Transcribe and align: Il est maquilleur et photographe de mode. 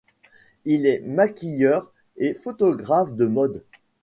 Il 0.65 0.87
est 0.87 1.01
maquilleur 1.05 1.91
et 2.17 2.33
photographe 2.33 3.13
de 3.13 3.27
mode. 3.27 3.63